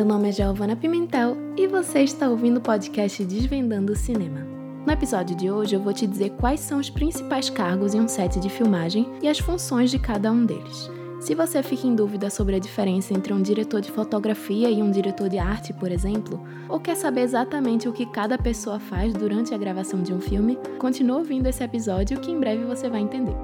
[0.00, 4.46] Meu nome é Giovana Pimentel e você está ouvindo o podcast Desvendando o Cinema.
[4.86, 8.08] No episódio de hoje eu vou te dizer quais são os principais cargos em um
[8.08, 10.90] set de filmagem e as funções de cada um deles.
[11.20, 14.90] Se você fica em dúvida sobre a diferença entre um diretor de fotografia e um
[14.90, 19.52] diretor de arte, por exemplo, ou quer saber exatamente o que cada pessoa faz durante
[19.52, 23.36] a gravação de um filme, continue ouvindo esse episódio que em breve você vai entender.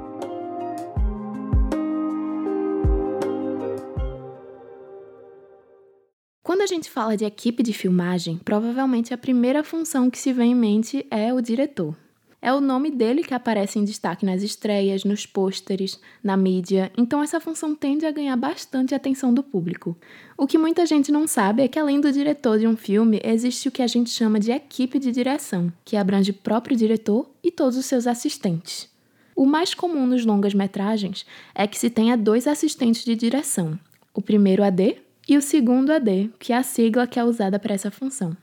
[6.56, 10.52] Quando a gente fala de equipe de filmagem, provavelmente a primeira função que se vem
[10.52, 11.94] em mente é o diretor.
[12.40, 17.22] É o nome dele que aparece em destaque nas estreias, nos pôsteres, na mídia, então
[17.22, 19.94] essa função tende a ganhar bastante atenção do público.
[20.34, 23.68] O que muita gente não sabe é que além do diretor de um filme, existe
[23.68, 27.50] o que a gente chama de equipe de direção, que abrange o próprio diretor e
[27.50, 28.88] todos os seus assistentes.
[29.36, 33.78] O mais comum nos longas-metragens é que se tenha dois assistentes de direção,
[34.14, 37.74] o primeiro AD, e o segundo AD, que é a sigla que é usada para
[37.74, 38.36] essa função.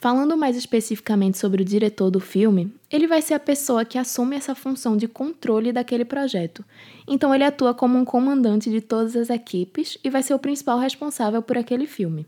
[0.00, 4.36] Falando mais especificamente sobre o diretor do filme, ele vai ser a pessoa que assume
[4.36, 6.64] essa função de controle daquele projeto.
[7.06, 10.78] Então, ele atua como um comandante de todas as equipes e vai ser o principal
[10.78, 12.24] responsável por aquele filme.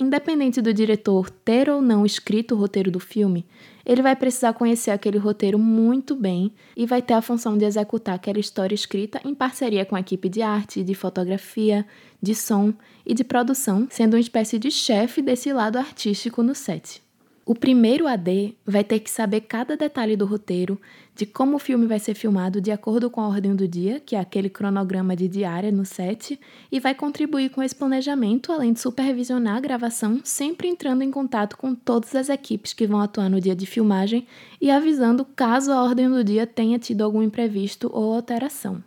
[0.00, 3.44] Independente do diretor ter ou não escrito o roteiro do filme,
[3.84, 8.14] ele vai precisar conhecer aquele roteiro muito bem e vai ter a função de executar
[8.14, 11.86] aquela história escrita em parceria com a equipe de arte, de fotografia,
[12.20, 12.72] de som
[13.04, 17.02] e de produção, sendo uma espécie de chefe desse lado artístico no set.
[17.44, 20.80] O primeiro AD vai ter que saber cada detalhe do roteiro,
[21.16, 24.14] de como o filme vai ser filmado de acordo com a ordem do dia, que
[24.14, 26.38] é aquele cronograma de diária no set,
[26.70, 31.56] e vai contribuir com esse planejamento, além de supervisionar a gravação, sempre entrando em contato
[31.56, 34.26] com todas as equipes que vão atuar no dia de filmagem
[34.60, 38.84] e avisando caso a ordem do dia tenha tido algum imprevisto ou alteração.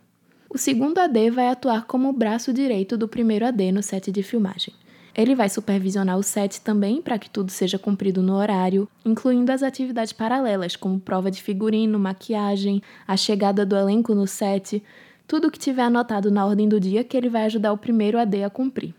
[0.48, 4.22] O segundo AD vai atuar como o braço direito do primeiro AD no set de
[4.22, 4.72] filmagem.
[5.16, 9.62] Ele vai supervisionar o set também para que tudo seja cumprido no horário, incluindo as
[9.62, 14.82] atividades paralelas, como prova de figurino, maquiagem, a chegada do elenco no set,
[15.26, 18.42] tudo que tiver anotado na ordem do dia que ele vai ajudar o primeiro AD
[18.42, 18.92] a cumprir.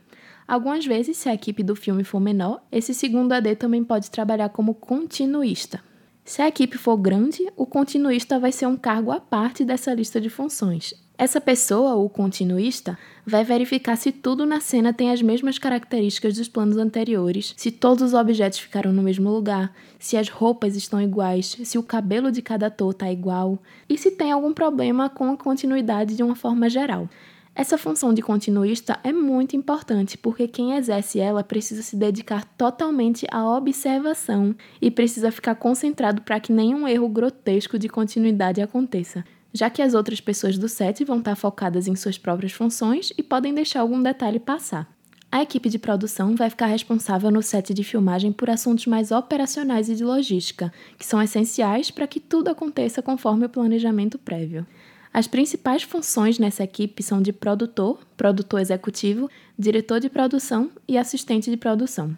[0.47, 4.49] Algumas vezes, se a equipe do filme for menor, esse segundo AD também pode trabalhar
[4.49, 5.83] como continuista.
[6.23, 10.21] Se a equipe for grande, o continuista vai ser um cargo à parte dessa lista
[10.21, 10.93] de funções.
[11.17, 16.49] Essa pessoa, o continuista, vai verificar se tudo na cena tem as mesmas características dos
[16.49, 21.57] planos anteriores, se todos os objetos ficaram no mesmo lugar, se as roupas estão iguais,
[21.63, 25.37] se o cabelo de cada ator está igual e se tem algum problema com a
[25.37, 27.07] continuidade de uma forma geral.
[27.55, 33.25] Essa função de continuista é muito importante porque quem exerce ela precisa se dedicar totalmente
[33.31, 39.23] à observação e precisa ficar concentrado para que nenhum erro grotesco de continuidade aconteça
[39.55, 43.23] já que as outras pessoas do set vão estar focadas em suas próprias funções e
[43.23, 44.85] podem deixar algum detalhe passar.
[45.31, 49.87] A equipe de produção vai ficar responsável no set de filmagem por assuntos mais operacionais
[49.87, 54.67] e de logística, que são essenciais para que tudo aconteça conforme o planejamento prévio.
[55.13, 61.49] As principais funções nessa equipe são de produtor, produtor executivo, diretor de produção e assistente
[61.49, 62.15] de produção.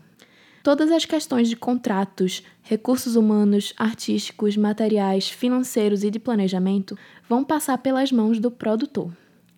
[0.67, 6.97] Todas as questões de contratos, recursos humanos, artísticos, materiais, financeiros e de planejamento
[7.29, 9.09] vão passar pelas mãos do produtor.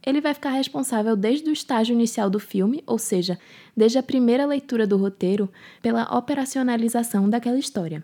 [0.06, 3.40] Ele vai ficar responsável desde o estágio inicial do filme, ou seja,
[3.76, 5.50] desde a primeira leitura do roteiro,
[5.82, 8.04] pela operacionalização daquela história.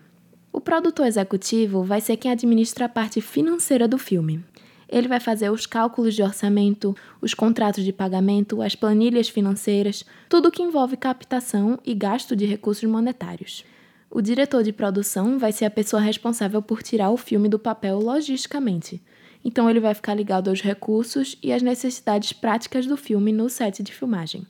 [0.52, 4.44] O produtor executivo vai ser quem administra a parte financeira do filme.
[4.88, 10.50] Ele vai fazer os cálculos de orçamento, os contratos de pagamento, as planilhas financeiras, tudo
[10.50, 13.64] que envolve captação e gasto de recursos monetários.
[14.10, 17.98] O diretor de produção vai ser a pessoa responsável por tirar o filme do papel
[17.98, 19.02] logisticamente.
[19.44, 23.82] Então ele vai ficar ligado aos recursos e às necessidades práticas do filme no set
[23.82, 24.46] de filmagem.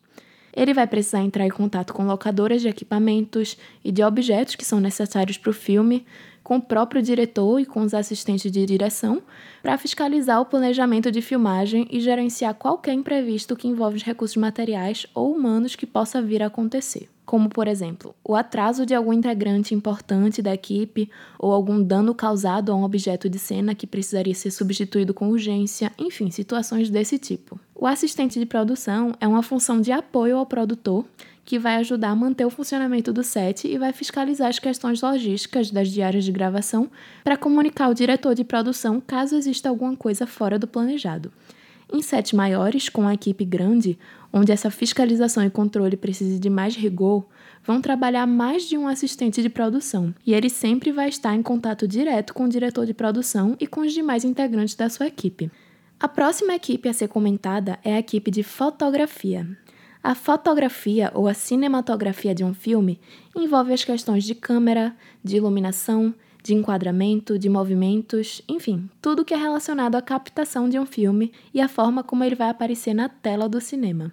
[0.55, 4.81] Ele vai precisar entrar em contato com locadoras de equipamentos e de objetos que são
[4.81, 6.07] necessários para o filme,
[6.47, 9.21] com o próprio diretor e com os assistentes de direção,
[9.61, 15.09] para fiscalizar o planejamento de filmagem e gerenciar qualquer imprevisto que envolve os recursos materiais
[15.12, 19.75] ou humanos que possa vir a acontecer como por exemplo, o atraso de algum integrante
[19.75, 24.53] importante da equipe ou algum dano causado a um objeto de cena que precisaria ser
[24.53, 27.59] substituído com urgência, enfim, situações desse tipo.
[27.75, 31.05] O assistente de produção é uma função de apoio ao produtor
[31.46, 35.70] que vai ajudar a manter o funcionamento do set e vai fiscalizar as questões logísticas
[35.70, 36.90] das diárias de gravação
[37.22, 41.32] para comunicar ao diretor de produção caso exista alguma coisa fora do planejado.
[41.93, 43.96] Em sets maiores, com a equipe grande,
[44.32, 47.25] onde essa fiscalização e controle precise de mais rigor,
[47.64, 51.87] vão trabalhar mais de um assistente de produção, e ele sempre vai estar em contato
[51.87, 55.48] direto com o diretor de produção e com os demais integrantes da sua equipe.
[55.98, 59.46] A próxima equipe a ser comentada é a equipe de fotografia.
[60.06, 63.00] A fotografia ou a cinematografia de um filme
[63.35, 66.14] envolve as questões de câmera, de iluminação,
[66.44, 71.61] de enquadramento, de movimentos, enfim, tudo que é relacionado à captação de um filme e
[71.61, 74.12] a forma como ele vai aparecer na tela do cinema.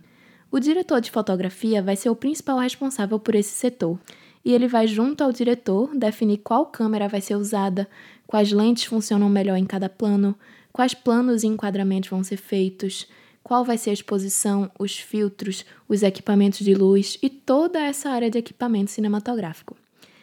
[0.50, 4.00] O diretor de fotografia vai ser o principal responsável por esse setor,
[4.44, 7.88] e ele vai, junto ao diretor, definir qual câmera vai ser usada,
[8.26, 10.36] quais lentes funcionam melhor em cada plano,
[10.72, 13.08] quais planos e enquadramentos vão ser feitos,
[13.44, 18.30] qual vai ser a exposição, os filtros, os equipamentos de luz e toda essa área
[18.30, 19.76] de equipamento cinematográfico.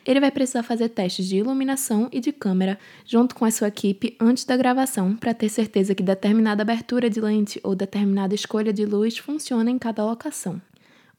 [0.05, 4.17] Ele vai precisar fazer testes de iluminação e de câmera junto com a sua equipe
[4.19, 8.87] antes da gravação para ter certeza que determinada abertura de lente ou determinada escolha de
[8.87, 10.61] luz funciona em cada locação.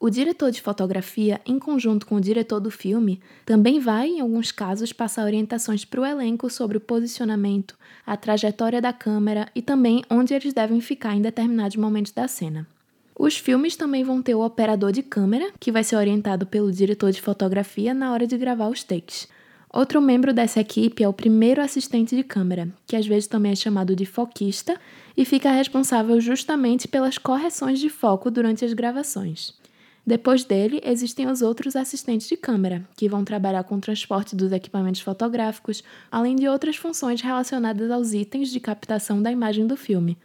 [0.04, 4.52] O diretor de fotografia, em conjunto com o diretor do filme, também vai, em alguns
[4.52, 10.04] casos, passar orientações para o elenco sobre o posicionamento, a trajetória da câmera e também
[10.10, 12.68] onde eles devem ficar em determinados momentos da cena.
[13.16, 17.12] Os filmes também vão ter o operador de câmera, que vai ser orientado pelo diretor
[17.12, 19.28] de fotografia na hora de gravar os takes.
[19.72, 23.56] Outro membro dessa equipe é o primeiro assistente de câmera, que às vezes também é
[23.56, 24.82] chamado de foquista
[25.16, 29.61] e fica responsável justamente pelas correções de foco durante as gravações.
[30.06, 34.52] Depois dele, existem os outros assistentes de câmera, que vão trabalhar com o transporte dos
[34.52, 40.18] equipamentos fotográficos, além de outras funções relacionadas aos itens de captação da imagem do filme,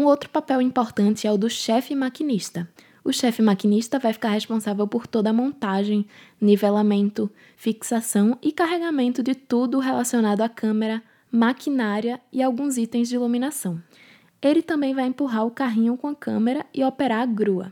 [0.00, 2.66] um outro papel importante é o do chefe maquinista.
[3.04, 6.06] O chefe maquinista vai ficar responsável por toda a montagem,
[6.40, 13.82] nivelamento, fixação e carregamento de tudo relacionado à câmera, maquinária e alguns itens de iluminação.
[14.40, 17.70] Ele também vai empurrar o carrinho com a câmera e operar a grua.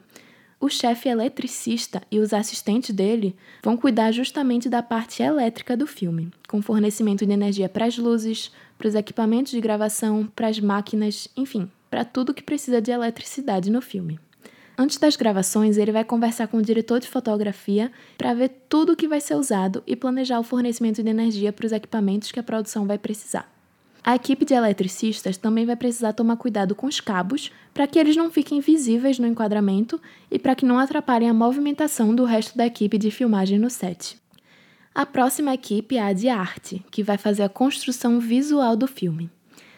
[0.60, 6.32] O chefe eletricista e os assistentes dele vão cuidar justamente da parte elétrica do filme,
[6.48, 11.28] com fornecimento de energia para as luzes, para os equipamentos de gravação, para as máquinas,
[11.36, 14.18] enfim, para tudo que precisa de eletricidade no filme.
[14.76, 18.96] Antes das gravações, ele vai conversar com o diretor de fotografia para ver tudo o
[18.96, 22.44] que vai ser usado e planejar o fornecimento de energia para os equipamentos que a
[22.44, 23.57] produção vai precisar.
[24.02, 28.16] A equipe de eletricistas também vai precisar tomar cuidado com os cabos para que eles
[28.16, 30.00] não fiquem visíveis no enquadramento
[30.30, 34.16] e para que não atrapalhem a movimentação do resto da equipe de filmagem no set.
[34.94, 39.30] A próxima equipe é a de arte, que vai fazer a construção visual do filme.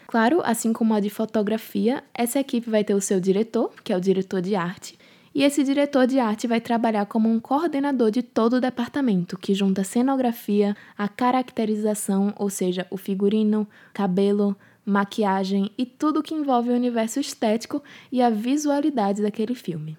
[0.07, 3.97] Claro, assim como a de fotografia, essa equipe vai ter o seu diretor, que é
[3.97, 4.97] o diretor de arte,
[5.33, 9.53] e esse diretor de arte vai trabalhar como um coordenador de todo o departamento, que
[9.53, 14.55] junta a cenografia, a caracterização, ou seja, o figurino, cabelo,
[14.85, 17.81] maquiagem e tudo que envolve o universo estético
[18.11, 19.97] e a visualidade daquele filme.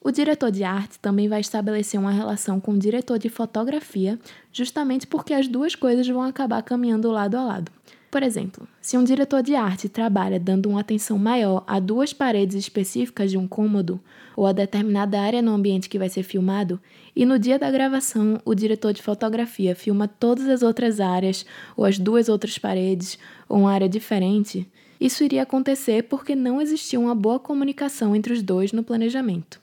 [0.00, 4.18] O diretor de arte também vai estabelecer uma relação com o diretor de fotografia,
[4.52, 7.72] justamente porque as duas coisas vão acabar caminhando lado a lado.
[8.10, 12.56] Por exemplo, se um diretor de arte trabalha dando uma atenção maior a duas paredes
[12.56, 14.00] específicas de um cômodo
[14.34, 16.80] ou a determinada área no ambiente que vai ser filmado,
[17.14, 21.44] e no dia da gravação o diretor de fotografia filma todas as outras áreas
[21.76, 24.66] ou as duas outras paredes ou uma área diferente,
[24.98, 29.60] isso iria acontecer porque não existia uma boa comunicação entre os dois no planejamento.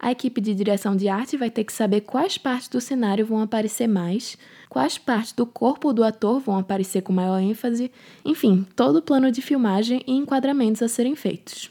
[0.00, 3.42] A equipe de direção de arte vai ter que saber quais partes do cenário vão
[3.42, 7.90] aparecer mais, quais partes do corpo do ator vão aparecer com maior ênfase,
[8.24, 11.70] enfim, todo o plano de filmagem e enquadramentos a serem feitos.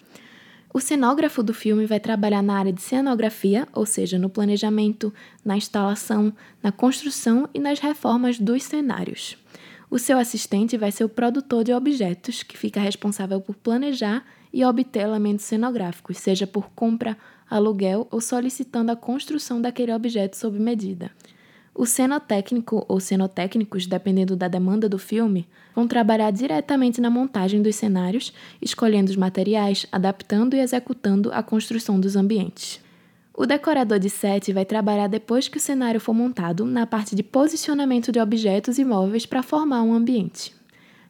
[0.74, 5.56] O cenógrafo do filme vai trabalhar na área de cenografia, ou seja, no planejamento, na
[5.56, 9.38] instalação, na construção e nas reformas dos cenários.
[9.90, 14.66] O seu assistente vai ser o produtor de objetos, que fica responsável por planejar e
[14.66, 17.18] obter elementos cenográficos, seja por compra,
[17.50, 21.12] aluguel ou solicitando a construção daquele objeto sob medida.
[21.74, 27.76] O cenotécnico ou cenotécnicos, dependendo da demanda do filme, vão trabalhar diretamente na montagem dos
[27.76, 32.82] cenários, escolhendo os materiais, adaptando e executando a construção dos ambientes.
[33.32, 37.22] O decorador de set vai trabalhar depois que o cenário for montado na parte de
[37.22, 40.57] posicionamento de objetos e móveis para formar um ambiente.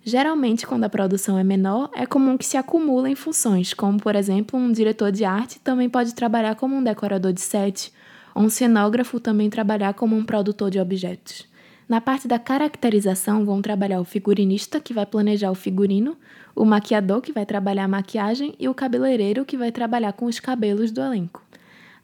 [0.09, 4.57] Geralmente, quando a produção é menor, é comum que se acumulem funções, como, por exemplo,
[4.57, 7.91] um diretor de arte também pode trabalhar como um decorador de set,
[8.33, 11.45] ou um cenógrafo também trabalhar como um produtor de objetos.
[11.89, 16.15] Na parte da caracterização, vão trabalhar o figurinista, que vai planejar o figurino,
[16.55, 20.39] o maquiador, que vai trabalhar a maquiagem, e o cabeleireiro, que vai trabalhar com os
[20.39, 21.43] cabelos do elenco.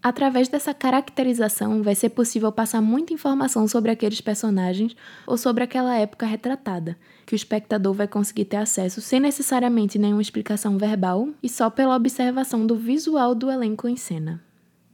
[0.03, 5.95] Através dessa caracterização, vai ser possível passar muita informação sobre aqueles personagens ou sobre aquela
[5.95, 11.47] época retratada, que o espectador vai conseguir ter acesso sem necessariamente nenhuma explicação verbal e
[11.47, 14.43] só pela observação do visual do elenco em cena.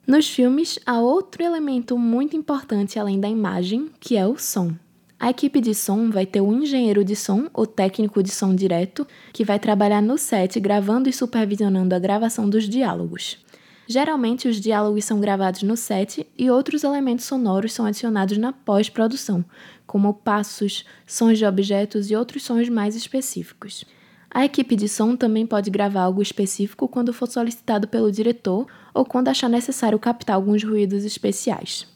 [0.06, 4.76] Nos filmes, há outro elemento muito importante além da imagem, que é o som.
[5.20, 9.08] A equipe de som vai ter o engenheiro de som, ou técnico de som direto,
[9.34, 13.44] que vai trabalhar no set gravando e supervisionando a gravação dos diálogos.
[13.92, 19.44] Geralmente, os diálogos são gravados no set e outros elementos sonoros são adicionados na pós-produção,
[19.88, 23.84] como passos, sons de objetos e outros sons mais específicos.
[24.30, 29.04] A equipe de som também pode gravar algo específico quando for solicitado pelo diretor ou
[29.04, 31.88] quando achar necessário captar alguns ruídos especiais.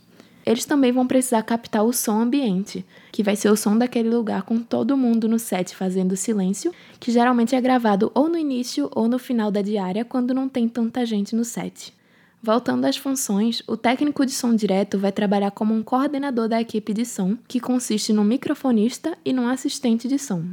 [0.45, 4.43] Eles também vão precisar captar o som ambiente, que vai ser o som daquele lugar
[4.43, 9.07] com todo mundo no set fazendo silêncio, que geralmente é gravado ou no início ou
[9.07, 11.93] no final da diária quando não tem tanta gente no set.
[12.41, 16.93] Voltando às funções, o técnico de som direto vai trabalhar como um coordenador da equipe
[16.93, 20.43] de som, que consiste num microfonista e num assistente de som.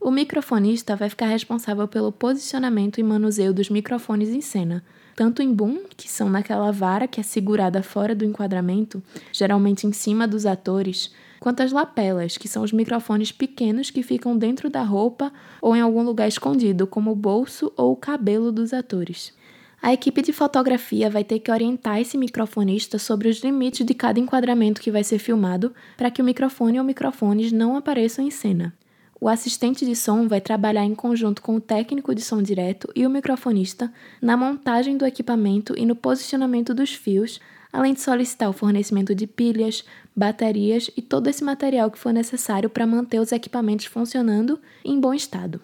[0.00, 4.84] O microfonista vai ficar responsável pelo posicionamento e manuseio dos microfones em cena,
[5.16, 9.02] tanto em boom, que são naquela vara que é segurada fora do enquadramento,
[9.32, 14.36] geralmente em cima dos atores, quanto as lapelas, que são os microfones pequenos que ficam
[14.36, 18.72] dentro da roupa ou em algum lugar escondido, como o bolso ou o cabelo dos
[18.72, 19.36] atores.
[19.82, 24.20] A equipe de fotografia vai ter que orientar esse microfonista sobre os limites de cada
[24.20, 28.72] enquadramento que vai ser filmado para que o microfone ou microfones não apareçam em cena.
[29.20, 33.04] O assistente de som vai trabalhar em conjunto com o técnico de som direto e
[33.04, 37.40] o microfonista na montagem do equipamento e no posicionamento dos fios,
[37.72, 39.84] além de solicitar o fornecimento de pilhas,
[40.14, 45.12] baterias e todo esse material que for necessário para manter os equipamentos funcionando em bom
[45.12, 45.60] estado.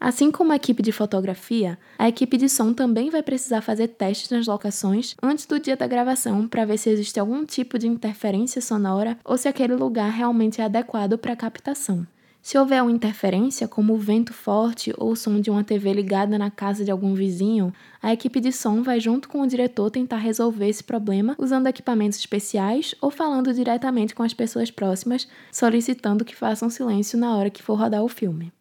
[0.00, 4.30] Assim como a equipe de fotografia, a equipe de som também vai precisar fazer testes
[4.30, 8.60] nas locações antes do dia da gravação para ver se existe algum tipo de interferência
[8.60, 12.06] sonora ou se aquele lugar realmente é adequado para a captação.
[12.46, 16.38] Se houver uma interferência, como o vento forte ou o som de uma TV ligada
[16.38, 20.18] na casa de algum vizinho, a equipe de som vai junto com o diretor tentar
[20.18, 26.36] resolver esse problema usando equipamentos especiais ou falando diretamente com as pessoas próximas, solicitando que
[26.36, 28.52] façam silêncio na hora que for rodar o filme.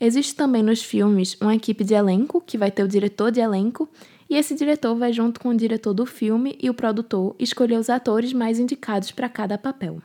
[0.00, 3.88] Existe também nos filmes uma equipe de elenco, que vai ter o diretor de elenco,
[4.28, 7.90] e esse diretor vai junto com o diretor do filme e o produtor escolher os
[7.90, 10.02] atores mais indicados para cada papel.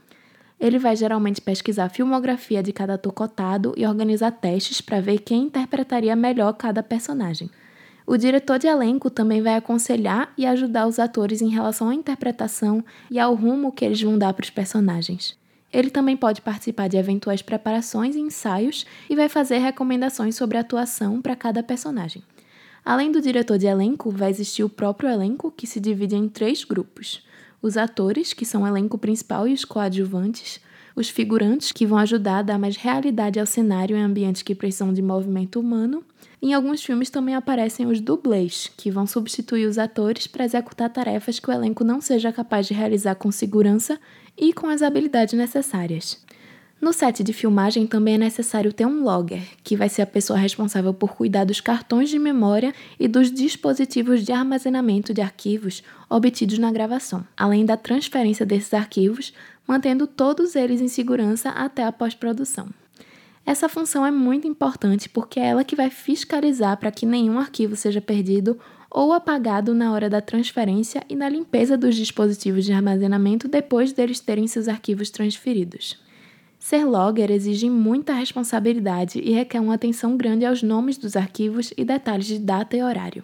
[0.60, 5.20] Ele vai geralmente pesquisar a filmografia de cada ator cotado e organizar testes para ver
[5.20, 7.50] quem interpretaria melhor cada personagem.
[8.08, 12.84] O diretor de elenco também vai aconselhar e ajudar os atores em relação à interpretação
[13.10, 15.38] e ao rumo que eles vão dar para os personagens.
[15.74, 20.62] Ele também pode participar de eventuais preparações e ensaios e vai fazer recomendações sobre a
[20.62, 22.24] atuação para cada personagem.
[22.86, 26.64] Além do diretor de elenco, vai existir o próprio elenco, que se divide em três
[26.64, 27.26] grupos
[27.66, 30.60] os atores, que são o elenco principal e os coadjuvantes,
[30.96, 34.94] os figurantes, que vão ajudar a dar mais realidade ao cenário em ambientes que precisam
[34.94, 36.04] de movimento humano.
[36.40, 41.40] Em alguns filmes também aparecem os dublês, que vão substituir os atores para executar tarefas
[41.40, 44.00] que o elenco não seja capaz de realizar com segurança
[44.38, 46.24] e com as habilidades necessárias.
[46.86, 50.38] No set de filmagem também é necessário ter um logger, que vai ser a pessoa
[50.38, 56.60] responsável por cuidar dos cartões de memória e dos dispositivos de armazenamento de arquivos obtidos
[56.60, 59.34] na gravação, além da transferência desses arquivos,
[59.68, 62.70] mantendo todos eles em segurança até a pós-produção.
[63.44, 67.76] Essa função é muito importante porque é ela que vai fiscalizar para que nenhum arquivo
[67.76, 68.60] seja perdido
[68.92, 74.20] ou apagado na hora da transferência e na limpeza dos dispositivos de armazenamento depois deles
[74.20, 76.05] terem seus arquivos transferidos.
[76.66, 81.86] Ser logger exige muita responsabilidade e requer uma atenção grande aos nomes dos arquivos e
[81.86, 83.24] detalhes de data e horário.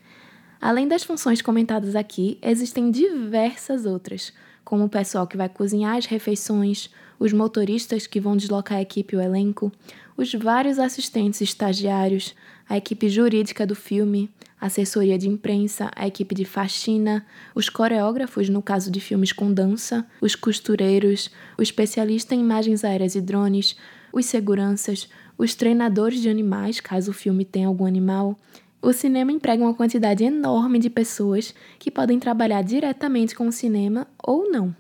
[0.62, 4.32] Além das funções comentadas aqui, existem diversas outras,
[4.64, 9.16] como o pessoal que vai cozinhar as refeições, os motoristas que vão deslocar a equipe
[9.16, 9.72] e o elenco,
[10.16, 12.36] os vários assistentes estagiários,
[12.70, 14.30] a equipe jurídica do filme,
[14.62, 17.26] assessoria de imprensa, a equipe de faxina,
[17.56, 23.16] os coreógrafos no caso de filmes com dança, os costureiros, o especialista em imagens aéreas
[23.16, 23.76] e drones,
[24.14, 28.38] os seguranças, os treinadores de animais, caso o filme tenha algum animal.
[28.80, 34.08] O cinema emprega uma quantidade enorme de pessoas que podem trabalhar diretamente com o cinema
[34.22, 34.76] ou não.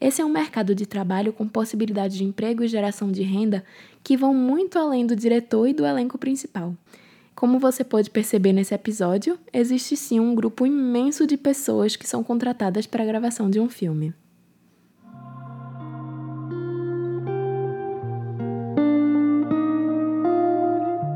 [0.00, 3.64] Esse é um mercado de trabalho com possibilidades de emprego e geração de renda
[4.04, 6.72] que vão muito além do diretor e do elenco principal.
[7.38, 12.24] Como você pode perceber nesse episódio, existe sim um grupo imenso de pessoas que são
[12.24, 14.12] contratadas para a gravação de um filme.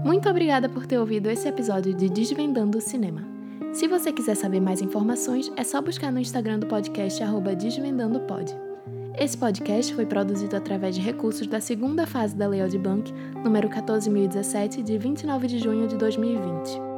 [0.04, 3.26] Muito obrigada por ter ouvido esse episódio de Desvendando o Cinema.
[3.72, 7.20] Se você quiser saber mais informações, é só buscar no Instagram do podcast
[7.58, 8.71] desvendandopod.
[9.18, 13.12] Esse podcast foi produzido através de recursos da segunda fase da Lei Bank,
[13.44, 16.91] número 14017, de 29 de junho de 2020.